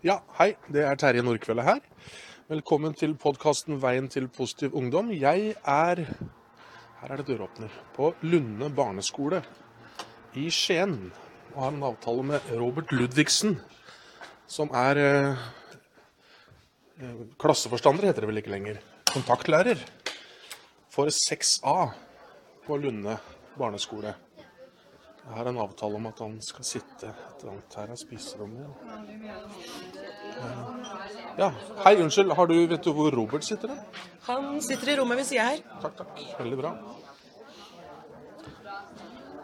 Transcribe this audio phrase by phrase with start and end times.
[0.00, 0.54] Ja, hei.
[0.72, 1.80] Det er Terje Nordkveldet her.
[2.48, 5.10] Velkommen til podkasten 'Veien til positiv ungdom'.
[5.12, 5.94] Jeg er
[7.00, 7.68] Her er det døråpner.
[7.94, 9.42] På Lunde barneskole
[10.34, 11.12] i Skien.
[11.54, 13.60] Og har en avtale med Robert Ludvigsen,
[14.46, 15.36] som er eh,
[17.02, 18.76] eh, klasseforstander, heter det vel ikke lenger.
[19.04, 19.76] Kontaktlærer
[20.88, 21.90] for 6A
[22.66, 23.18] på Lunde
[23.58, 24.14] barneskole.
[25.20, 28.66] Jeg har en avtale om at han skal sitte et eller annet her av spiserommet.
[31.38, 31.50] Ja.
[31.84, 32.32] Hei, unnskyld.
[32.38, 33.68] Har du, vet du hvor Robert sitter?
[33.74, 34.06] da?
[34.26, 35.60] Han sitter i rommet ved sida her.
[35.84, 36.22] Takk, takk.
[36.40, 36.72] Veldig bra.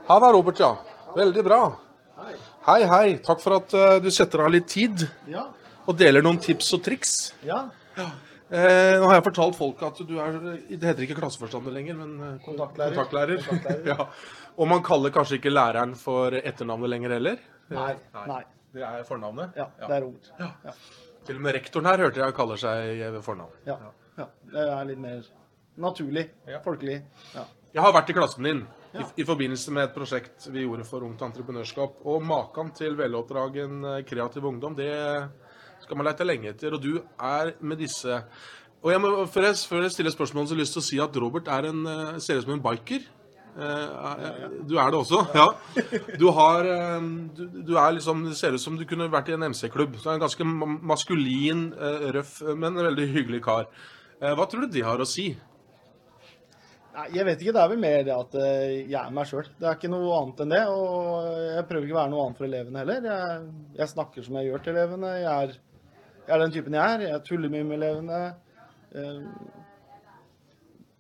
[0.09, 0.73] Her var Robert, ja.
[1.17, 1.61] Veldig bra.
[2.67, 3.07] Hei, hei.
[3.23, 5.47] Takk for at uh, du setter av litt tid Ja.
[5.87, 7.13] og deler noen tips og triks.
[7.47, 7.67] Ja.
[7.99, 8.09] ja.
[8.47, 10.37] Eh, nå har jeg fortalt folk at du er
[10.71, 12.95] Det heter ikke klasseforstander lenger, men eh, Kontaktlærer.
[12.95, 13.41] kontaktlærer.
[13.43, 13.89] Kontaktlærer.
[13.93, 14.07] ja.
[14.57, 17.41] Og man kaller kanskje ikke læreren for etternavnet lenger heller?
[17.75, 17.95] Nei.
[18.29, 18.43] Nei.
[18.77, 19.57] Det er fornavnet?
[19.59, 20.31] Ja, det er Robert.
[20.39, 20.73] Ja.
[21.27, 23.55] Til og med rektoren her hørte jeg kaller seg ved fornavn.
[23.67, 23.77] Ja.
[24.21, 24.27] ja.
[24.53, 25.23] Det er litt mer
[25.83, 26.29] naturlig.
[26.47, 26.61] Ja.
[26.65, 27.01] Folkelig.
[27.35, 27.47] Ja.
[27.75, 29.05] Jeg har vært i klassen din i, Ja.
[29.21, 31.99] i forbindelse med et prosjekt vi gjorde for Ungt Entreprenørskap.
[32.09, 34.93] Og maken til veloppdragen eh, kreativ ungdom, det
[35.87, 36.75] skal man lete lenge etter.
[36.77, 38.21] Og du er med disse
[38.85, 40.87] Og jeg må, før, jeg, før jeg stiller spørsmålet, så har jeg lyst til å
[40.91, 43.07] si at Robert er en, eh, ser ut som en biker.
[43.57, 45.23] Eh, Du er det også?
[45.35, 45.47] Ja.
[46.21, 47.09] Du har eh,
[47.65, 49.97] du, er liksom Det ser ut som du kunne vært i en MC-klubb.
[50.07, 50.45] En ganske
[50.93, 53.67] maskulin, eh, røff, men en veldig hyggelig kar.
[54.21, 55.31] Eh, Hva tror du det har å si?
[57.13, 57.53] Jeg vet ikke.
[57.53, 59.49] Det er vel mer det at eh, jeg er meg sjøl.
[59.61, 60.63] Det er ikke noe annet enn det.
[60.73, 63.09] Og jeg prøver ikke å være noe annet for elevene heller.
[63.11, 63.43] Jeg,
[63.83, 65.11] jeg snakker som jeg gjør til elevene.
[65.21, 65.59] Jeg er,
[66.27, 67.07] jeg er den typen jeg er.
[67.13, 68.21] Jeg tuller mye med elevene.
[68.97, 69.23] Eh,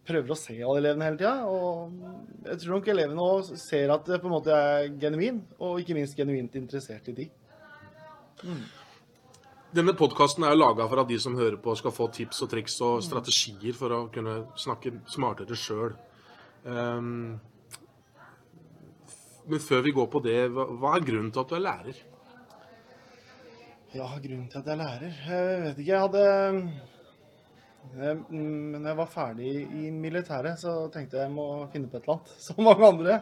[0.07, 1.35] prøver å se alle elevene hele tida.
[1.51, 5.83] Og jeg tror nok elevene òg ser at det på en måte er genuin, og
[5.83, 7.29] ikke minst genuint interessert i de.
[9.77, 12.79] Denne podkasten er laga for at de som hører på, skal få tips og triks
[12.87, 15.97] og strategier for å kunne snakke smartere sjøl.
[19.47, 21.99] men før vi går på det, hva er grunnen til at du er lærer?
[23.97, 25.91] Ja, grunnen til at jeg er lærer Jeg vet ikke.
[25.93, 26.23] Jeg hadde
[27.97, 31.97] jeg, mm, Når jeg var ferdig i militæret, så tenkte jeg jeg må finne på
[31.99, 32.33] et eller annet.
[32.47, 33.19] Som mange andre.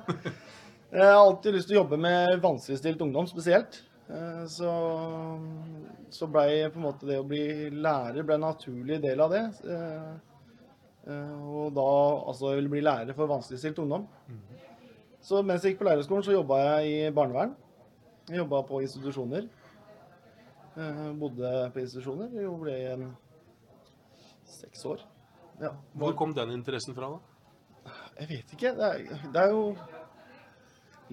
[0.95, 3.83] Jeg har alltid lyst til å jobbe med vanskeligstilt ungdom spesielt.
[4.09, 4.71] Eh, Så,
[6.12, 9.45] så blei på en måte det å bli lærer ble en naturlig del av det.
[9.69, 10.12] Eh,
[11.11, 11.89] eh, Og da
[12.31, 14.09] altså jeg ville bli lærer for vanskeligstilt ungdom.
[15.25, 17.55] Så mens jeg gikk på lærerskolen, så jobba jeg i barnevern.
[18.33, 19.47] Jobba på institusjoner.
[20.75, 22.33] Eh, Bodde på institusjoner.
[22.35, 23.05] Jeg ble igjen
[24.49, 25.05] seks år.
[25.61, 25.71] Ja.
[25.95, 27.93] Hvor kom den interessen fra, da?
[28.19, 28.73] Jeg vet ikke.
[28.75, 29.69] Det er, det er jo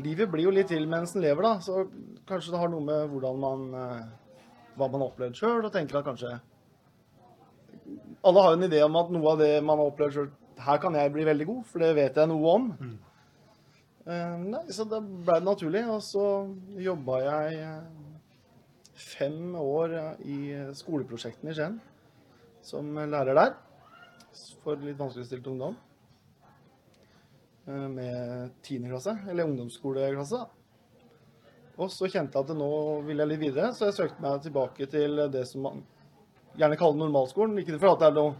[0.01, 1.59] Livet blir jo litt til mens en lever, da.
[1.61, 1.83] Så
[2.25, 4.03] kanskje det har noe med hvordan man eh,
[4.79, 6.31] Hva man har opplevd sjøl, og tenker at kanskje
[8.23, 10.29] Alle har jo en idé om at noe av det man har opplevd sjøl
[10.63, 12.69] Her kan jeg bli veldig god, for det vet jeg noe om.
[12.79, 12.97] Mm.
[14.51, 15.81] nei, så det ble det naturlig.
[15.89, 16.25] Og så
[16.81, 18.00] jobba jeg eh,
[19.01, 20.39] fem år i
[20.77, 21.79] skoleprosjektene i Skien
[22.65, 23.55] som lærer der.
[24.63, 25.75] For litt vanskeligstilt ungdom
[27.67, 28.85] eh, med 10.
[28.87, 30.39] klasse, eller ungdomsskoleklasse.
[31.81, 32.69] Og så kjente jeg at nå
[33.07, 35.81] vil jeg litt videre, så jeg søkte meg tilbake til det som man
[36.59, 37.57] gjerne kaller normalskolen.
[37.59, 38.35] Ikke for at det er noe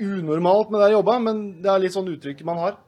[0.00, 2.78] unormalt med det jeg jobba, men det er litt sånn uttrykk man har.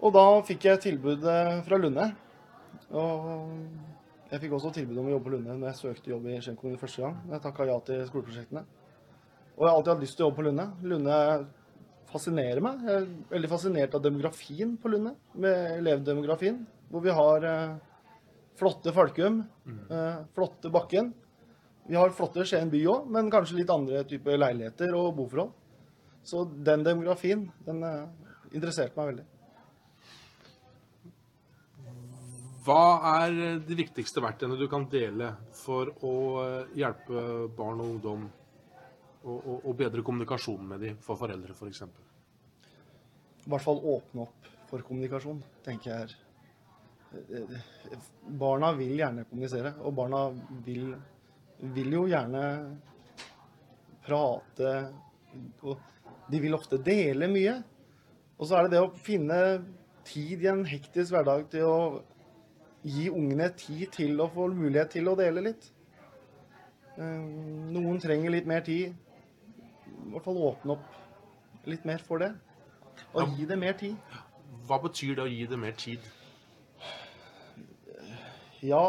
[0.00, 1.24] Og da fikk jeg tilbud
[1.66, 2.08] fra Lunde.
[2.96, 3.52] Og
[4.30, 6.56] jeg fikk også tilbud om å jobbe på Lunde når jeg søkte jobb i Skien
[6.58, 7.18] kommune første gang.
[7.30, 8.62] Jeg takka ja til skoleprosjektene.
[9.56, 10.64] Og jeg har alltid hatt lyst til å jobbe på Lunde.
[10.90, 11.18] Lunde
[12.10, 12.82] fascinerer meg.
[12.86, 16.58] Jeg er veldig fascinert av demografien på Lunde, med elevdemografien.
[16.90, 17.76] Hvor vi har eh,
[18.58, 19.38] flotte Falkum,
[19.68, 21.12] eh, flotte Bakken.
[21.86, 25.54] Vi har flotte Skien by òg, men kanskje litt andre typer leiligheter og boforhold.
[26.26, 28.02] Så den demografien, den eh,
[28.50, 29.28] interesserte meg veldig.
[32.66, 32.82] Hva
[33.22, 38.26] er de viktigste verktøyene du kan dele for å eh, hjelpe barn og ungdom
[39.26, 41.82] og, bedre kommunikasjonen med dem, for foreldre f.eks.?
[43.46, 46.16] I hvert fall åpne opp for kommunikasjon, tenker jeg er
[48.26, 50.24] Barna vil gjerne kommunisere, og barna
[50.66, 50.90] vil,
[51.76, 52.42] vil jo gjerne
[54.04, 54.72] prate.
[55.62, 55.78] Og
[56.30, 57.54] de vil ofte dele mye.
[58.36, 59.40] Og så er det det å finne
[60.06, 61.78] tid i en hektisk hverdag til å
[62.86, 65.70] gi ungene tid til å få mulighet til å dele litt.
[66.96, 67.24] Eh,
[67.74, 68.94] Noen trenger litt mer tid.
[69.86, 72.30] I hvert fall åpne opp litt mer for det.
[73.16, 73.96] Og gi det mer tid.
[74.66, 76.06] Hva betyr det å gi det mer tid?
[78.66, 78.82] Ja,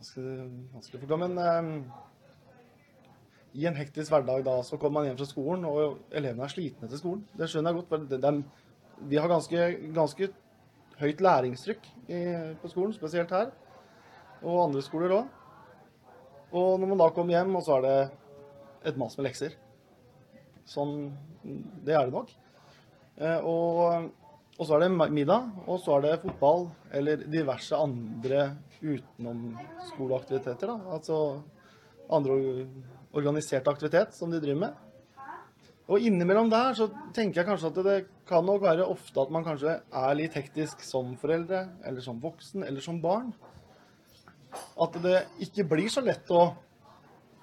[0.00, 1.98] vanskelig å forklare, men eh,
[3.60, 6.88] i en hektisk hverdag da, så kommer man hjem fra skolen, og elevene er slitne
[6.90, 7.24] til skolen.
[7.36, 7.90] Det skjønner jeg godt.
[7.90, 9.66] for de, er- vi har ganske,
[9.96, 10.28] ganske
[11.00, 12.20] høyt læringstrykk i,
[12.60, 13.50] på skolen, spesielt her.
[14.40, 15.26] Og andre skoler òg.
[16.50, 17.98] Og når man da kommer hjem, og så er det
[18.90, 19.56] et mas med lekser.
[20.68, 21.10] Sånn
[21.84, 22.32] Det er det nok.
[23.20, 24.10] Eh, og,
[24.58, 28.50] og så er det middag, og så er det fotball eller diverse andre
[28.80, 30.72] utenomskoleaktiviteter.
[30.72, 30.96] da.
[30.96, 31.16] Altså
[32.10, 34.89] andre organiserte organisert aktivitet som de driver med.
[35.90, 37.94] Og innimellom der så tenker jeg kanskje at det
[38.28, 42.62] kan nok være ofte at man kanskje er litt hektisk som foreldre, eller som voksen,
[42.62, 43.32] eller som barn.
[44.80, 46.52] At det ikke blir så lett å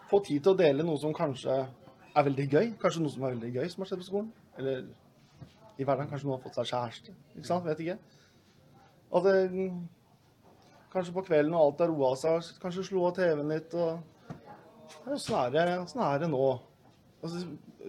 [0.08, 2.70] få tid til å dele noe som kanskje er veldig gøy.
[2.80, 4.32] Kanskje noe som er veldig gøy som har skjedd på skolen.
[4.58, 4.86] Eller
[5.78, 7.18] i hverdagen kanskje noen har fått seg kjæreste.
[7.36, 7.68] Ikke sant?
[7.68, 7.98] Vet ikke.
[9.18, 9.68] At det,
[10.96, 14.14] kanskje på kvelden når alt har roa seg, kanskje slå av TV-en litt og
[15.08, 16.46] Åssen er, det- åssen er det nå?
[17.24, 17.44] Altså,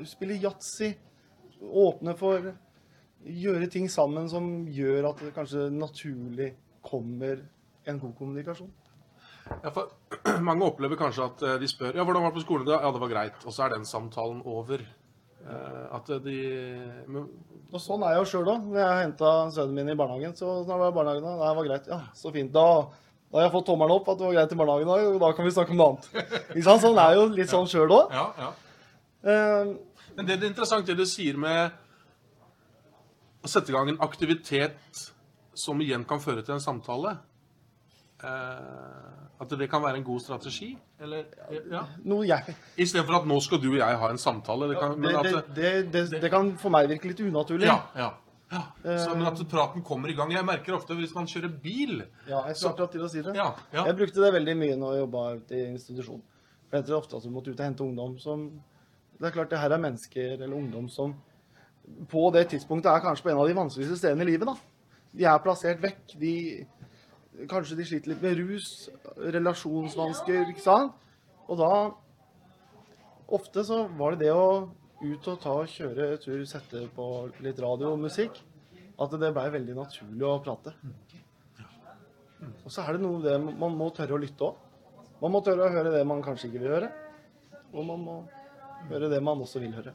[0.08, 0.94] spille yatzy.
[1.58, 2.52] Åpne for
[3.28, 6.52] Gjøre ting sammen som gjør at det kanskje naturlig
[6.86, 7.40] kommer
[7.90, 8.68] en god kommunikasjon.
[9.64, 9.90] Ja, for
[10.48, 12.70] Mange opplever kanskje at eh, de spør ja, hvordan var det på skolen.
[12.70, 13.42] Ja, det var greit.
[13.44, 14.84] Og så er den samtalen over.
[15.48, 16.38] Eh, At de
[17.10, 17.26] men,
[17.72, 18.70] Og sånn er jeg jo sjøl òg.
[18.70, 21.34] Når jeg henta sønnen min i barnehagen, så var i barnehagen da?
[21.42, 21.90] Det var greit.
[21.90, 22.54] Ja, så fint.
[22.54, 22.64] Da,
[23.32, 25.48] da har jeg fått tommelen opp at det var greit i barnehagen, og da kan
[25.48, 26.08] vi snakke om noe annet.
[26.70, 28.14] Sånn er jeg jo litt sånn sjøl òg.
[28.14, 28.54] ja, ja.
[29.22, 29.76] Eh,
[30.16, 31.72] Men det, er interessant det du sier med
[33.42, 35.06] å sette i gang en aktivitet
[35.58, 37.16] som igjen kan føre til en samtale.
[38.18, 40.72] Eh, at det kan være en god strategi?
[41.00, 41.28] Eller,
[41.70, 41.84] ja.
[42.02, 44.72] noe jeg Istedenfor at nå skal du og jeg ha en samtale.
[44.72, 47.68] Det kan, men det, at, det, det, kan for meg virke litt unaturlig.
[47.70, 48.08] ja, ja,
[48.48, 48.62] ja.
[48.82, 50.32] Så, men at praten kommer i gang.
[50.32, 53.36] Jeg merker ofte hvis man kjører bil Ja, jeg akkurat til å si det.
[53.36, 53.84] Ja, ja.
[53.90, 56.22] Jeg brukte det veldig mye når jeg jobba i institusjon.
[56.68, 58.48] For jeg tror ofte at du måtte ut og hente ungdom som
[59.18, 61.14] Det er klart det her er mennesker eller ungdom som
[62.10, 64.46] på det tidspunktet er kanskje på en av de vanskeligste stedene i livet.
[64.46, 64.54] da.
[65.18, 66.14] De er plassert vekk.
[66.20, 66.34] De,
[67.50, 68.68] kanskje de sliter litt med rus,
[69.18, 71.08] relasjonsvansker, ikke sant?
[71.48, 71.72] Og da
[73.28, 74.70] Ofte så var det det å
[75.02, 77.08] ut og ta og kjøre tur, sette på
[77.44, 78.38] litt radio og musikk,
[78.98, 80.72] at det blei veldig naturlig å prate.
[82.64, 84.64] Og så er det noe det man må tørre å lytte òg.
[85.20, 86.88] Man må tørre å høre det man kanskje ikke vil høre.
[87.74, 88.16] Og man må
[88.88, 89.94] høre det man også vil høre.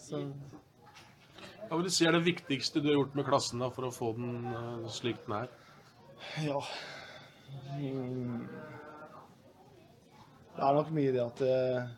[0.00, 0.22] Så
[1.66, 3.94] Hva vil du si er det viktigste du har gjort med klassen da, for å
[3.94, 5.48] få den eh, slik den er?
[6.46, 6.60] ja
[7.78, 8.46] mm.
[10.56, 11.88] Det er nok mye det at eh,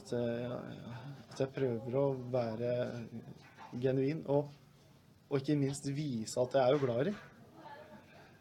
[0.00, 0.54] at, eh,
[1.30, 2.72] at jeg prøver å være
[3.80, 4.24] genuin.
[4.32, 4.50] Og,
[5.30, 7.20] og ikke minst vise at jeg er jo glad i dem.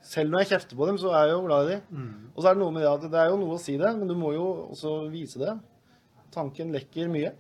[0.02, 1.82] Selv når jeg kjefter på dem, så er jeg jo glad i dem.
[2.34, 3.92] Og så er det noe med det at det er jo noe å si det,
[3.98, 5.58] men du må jo også vise det.
[6.32, 7.34] Tanken lekker mye.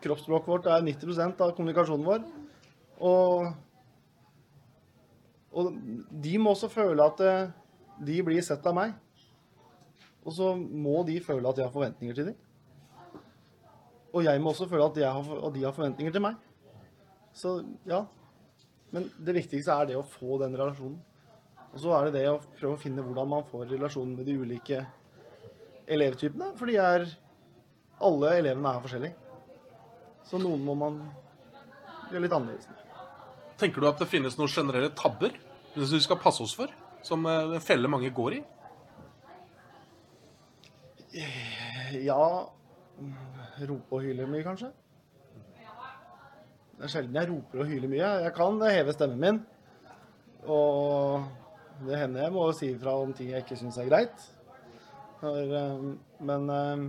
[0.00, 2.24] Kroppsspråket vårt er 90 av kommunikasjonen vår.
[3.00, 3.50] Og,
[5.52, 5.70] og
[6.24, 7.52] de må også føle at eh,
[8.08, 8.94] de blir sett av meg.
[10.24, 12.38] Og så må de føle at jeg har forventninger til dem.
[14.10, 16.40] Og jeg må også føle at, har, at de har forventninger til meg.
[17.36, 18.04] Så ja.
[18.90, 20.98] Men det viktigste er det å få den relasjonen.
[21.70, 24.36] Og så er det det å prøve å finne hvordan man får relasjonen med de
[24.40, 24.80] ulike
[25.90, 26.52] elevtypene.
[26.58, 27.10] For de er
[28.00, 29.12] Alle elevene er forskjellige.
[30.24, 30.94] Så noen må man
[32.08, 32.78] gjøre litt annerledes med.
[33.60, 35.34] Tenker du at det finnes noen generelle tabber
[35.74, 36.72] som vi skal passe oss for?
[37.04, 38.40] Som eh, en felle mange går i?
[42.08, 42.22] Ja
[43.68, 44.70] Rope og hyle mye, kanskje?
[46.80, 48.10] Det er sjelden jeg roper og hyler mye.
[48.24, 49.38] Jeg kan heve stemmen min.
[50.48, 51.26] Og
[51.86, 54.26] det hender jeg må si ifra om ting jeg ikke syns er greit.
[55.24, 55.86] Eh,
[56.26, 56.84] men eh,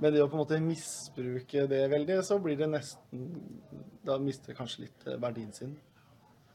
[0.00, 3.26] med det å på en måte misbruke det veldig, så blir det nesten
[4.06, 5.74] Da mister det kanskje litt eh, verdien sin.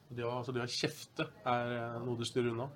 [0.09, 2.67] Det å, altså det å kjefte er eh, noe du styrer unna?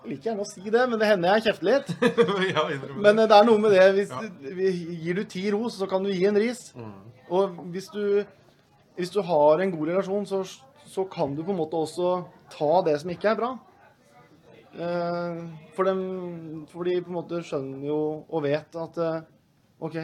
[0.00, 1.90] Jeg liker gjerne å si det, men det hender jeg kjefter litt.
[2.54, 2.64] ja,
[2.96, 4.22] Men eh, det er noe med det hvis Ja.
[5.04, 6.62] Gir du ti ros, så kan du gi en ris.
[6.72, 6.94] Mm.
[7.36, 8.04] Og hvis du,
[8.96, 10.40] hvis du har en god relasjon, så,
[10.90, 12.12] så kan du på en måte også
[12.50, 13.50] ta det som ikke er bra.
[14.70, 15.42] Eh,
[15.74, 16.00] for, dem,
[16.70, 17.98] for de på en måte skjønner jo
[18.30, 19.20] og vet at eh,
[19.82, 19.96] OK,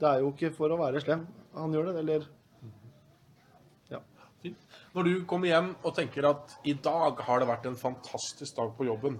[0.00, 2.28] det er jo ikke for å være slem han gjør det, eller
[3.90, 4.00] Ja.
[4.94, 8.72] Når du kommer hjem og tenker at i dag har det vært en fantastisk dag
[8.78, 9.18] på jobben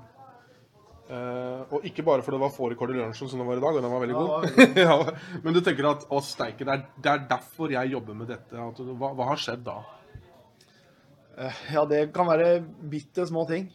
[1.10, 3.78] eh, Og ikke bare fordi det var fårikål i lunsjen som det var i dag,
[3.78, 4.50] og den var veldig Ja, god.
[4.74, 8.18] det var ja, men du tenker at å steike, det, det er derfor jeg jobber
[8.22, 8.70] med dette.
[8.90, 9.78] Hva, hva har skjedd da?
[11.40, 13.70] Eh, Ja, det kan være bitte små ting.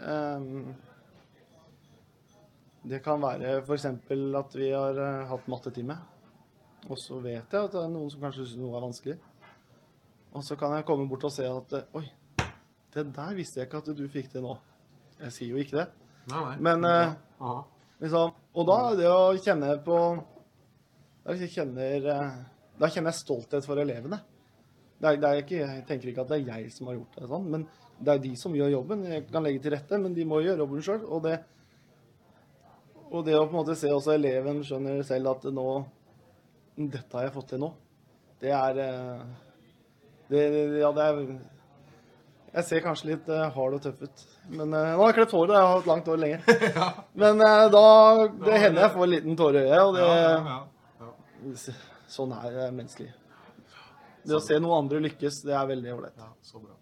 [0.00, 0.74] Ehm,
[2.82, 3.84] Det kan være f.eks.
[3.84, 5.98] at vi har eh, hatt mattetime.
[6.88, 9.18] Og så vet jeg at det er noen som kanskje syns noe er vanskelig.
[10.32, 12.06] Og så kan jeg komme bort og se at eh, Oi,
[12.94, 14.56] det der visste jeg ikke at du fikk til nå.
[15.20, 15.86] Jeg sier jo ikke det.
[16.32, 16.56] Nei, nei.
[16.64, 17.12] Men eh,
[18.00, 19.98] liksom Og da er det å kjenne på
[21.26, 22.08] Da kjenner,
[22.80, 24.22] da kjenner jeg stolthet for elevene.
[25.00, 27.14] Det er, det er ikke, jeg tenker ikke at det er jeg som har gjort
[27.16, 27.62] det sånn, men
[28.00, 29.04] det er de som gjør jobben.
[29.08, 31.02] Jeg kan legge til rette, men de må gjøre jobben sjøl.
[31.08, 31.40] Og, det-
[33.10, 35.64] og det å på en måte se også eleven skjønner selv at nå
[36.80, 37.72] Dette har jeg fått til nå.
[38.40, 39.24] Det er eh,
[40.30, 40.42] det,
[40.80, 41.18] Ja, det er
[42.54, 44.22] Jeg ser kanskje litt eh, hard og tøff ut.
[44.48, 45.52] Men eh, nå har jeg klippet håret.
[45.56, 46.38] Jeg har hatt langt hår lenge.
[47.24, 47.84] Men eh, da
[48.46, 50.60] Det hender jeg får en liten tåre i øyet, og det Ja, ja,
[51.02, 51.74] ja.
[52.10, 53.10] Sånn er det menneskelig.
[54.24, 56.18] Det å se noen andre lykkes, det er veldig ålreit.
[56.20, 56.76] Ja, så bra.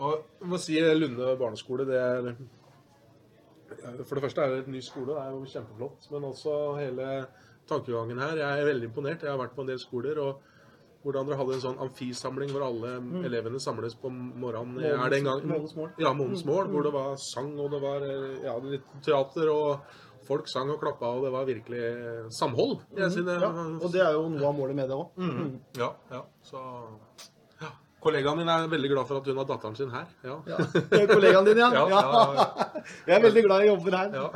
[0.00, 2.30] Og jeg må si Lunde barneskole, det er
[4.04, 6.08] For det første er det et ny skole, det er jo kjempeflott.
[6.12, 7.10] Men også hele
[7.70, 8.40] tankegangen her.
[8.40, 9.22] Jeg er veldig imponert.
[9.22, 10.18] Jeg har vært på en del skoler.
[10.18, 10.40] og
[11.02, 12.90] hvordan dere hadde en sånn amfisamling hvor alle
[13.24, 14.82] elevene samles på morgenen.
[14.84, 15.94] Er det en gang, mål.
[16.00, 19.48] Ja, Månedens mål, hvor det var sang og det var eh, ja, litt teater.
[19.48, 21.80] og Folk sang og klappa, og det var virkelig
[22.30, 22.76] samhold.
[22.96, 23.48] Jeg synes det, Ja,
[23.82, 25.08] og det er jo noe av målet med det òg.
[25.18, 25.56] Mm.
[25.80, 26.20] Ja, ja.
[26.46, 26.60] Så
[27.58, 27.70] ja.
[28.04, 30.06] Kollegaen min er veldig glad for at hun har datteren sin her.
[30.22, 30.36] Ja.
[30.46, 30.60] Ja.
[31.10, 31.70] Kollegaen din, ja.
[31.94, 32.02] Ja,
[33.08, 34.14] Jeg er veldig glad i jobben her.
[34.14, 34.28] Ja.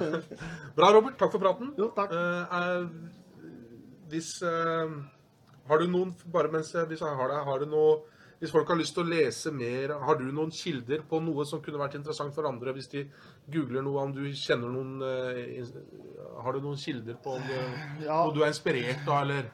[0.74, 1.14] Bra, Robert.
[1.20, 1.70] Takk for praten.
[1.78, 2.10] Jo, takk.
[2.10, 3.46] Uh, eh,
[4.10, 4.98] hvis uh,
[5.70, 7.94] Har du noen Bare mens hvis jeg har deg, har du noe
[8.40, 11.62] hvis folk har lyst til å lese mer, har du noen kilder på noe som
[11.64, 12.74] kunne vært interessant for andre?
[12.76, 13.04] Hvis de
[13.52, 15.68] googler noe, om du kjenner noen eh,
[16.44, 17.60] Har du noen kilder på om det,
[18.04, 18.22] Ja.
[18.24, 19.52] noe du er inspirert av, eller?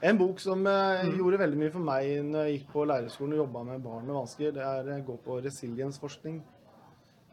[0.00, 1.12] En bok som mm.
[1.18, 4.16] gjorde veldig mye for meg når jeg gikk på lærerskolen og jobba med barn med
[4.16, 6.40] vansker, det er å gå på resiliensforskning.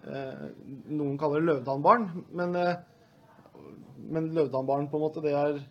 [0.04, 0.44] Eh,
[0.92, 2.76] noen kaller det løvetannbarn, men, eh,
[4.12, 5.64] men løvetannbarn på en måte, det er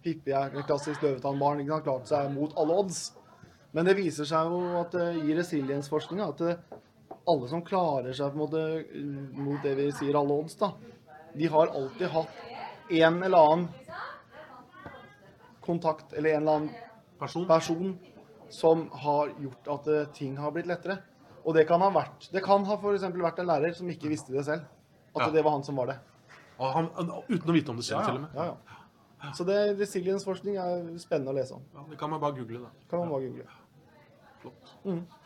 [0.00, 1.60] Pippi er klassisk løvetannbarn.
[1.60, 1.84] Ikke sant?
[1.84, 3.00] Klart seg mot alle odds.
[3.72, 6.78] Men det viser seg jo at eh, i resiliensforskninga at eh,
[7.30, 10.72] alle som klarer seg på en måte eh, mot det vi sier alle odds, da,
[11.38, 12.40] de har alltid hatt
[12.90, 13.68] en eller annen
[15.60, 16.70] kontakt eller en eller annen
[17.20, 17.44] Person?
[17.46, 17.98] person
[18.50, 20.96] som har gjort at ting har blitt lettere.
[21.44, 24.08] Og det kan ha vært Det kan ha for eksempel vært en lærer som ikke
[24.10, 24.64] visste det selv.
[25.14, 25.30] At Ja.
[25.30, 25.98] det var han som var det.
[26.58, 26.88] Han,
[27.28, 28.30] uten å vite om det selv, til og med?
[28.34, 29.32] ja, ja.
[29.36, 31.62] Så det resiliensforskning er spennende å lese om.
[31.74, 32.70] Ja, det kan man bare google, da.
[32.88, 33.44] Kan man bare google.
[34.40, 34.76] Flott.
[34.84, 35.19] Mm.